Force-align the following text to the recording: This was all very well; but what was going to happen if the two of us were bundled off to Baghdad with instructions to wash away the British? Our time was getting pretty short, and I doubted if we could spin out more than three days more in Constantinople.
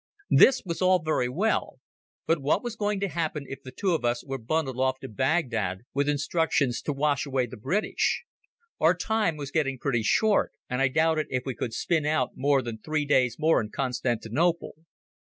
This 0.31 0.63
was 0.65 0.81
all 0.81 0.97
very 1.03 1.29
well; 1.29 1.77
but 2.25 2.41
what 2.41 2.63
was 2.63 2.75
going 2.75 2.99
to 3.01 3.07
happen 3.07 3.45
if 3.47 3.61
the 3.61 3.69
two 3.71 3.93
of 3.93 4.03
us 4.03 4.23
were 4.25 4.39
bundled 4.39 4.79
off 4.79 4.99
to 5.01 5.07
Baghdad 5.07 5.81
with 5.93 6.09
instructions 6.09 6.81
to 6.81 6.91
wash 6.91 7.27
away 7.27 7.45
the 7.45 7.55
British? 7.55 8.23
Our 8.79 8.95
time 8.95 9.37
was 9.37 9.51
getting 9.51 9.77
pretty 9.77 10.01
short, 10.01 10.53
and 10.67 10.81
I 10.81 10.87
doubted 10.87 11.27
if 11.29 11.43
we 11.45 11.53
could 11.53 11.75
spin 11.75 12.07
out 12.07 12.31
more 12.35 12.63
than 12.63 12.79
three 12.79 13.05
days 13.05 13.37
more 13.37 13.61
in 13.61 13.69
Constantinople. 13.69 14.73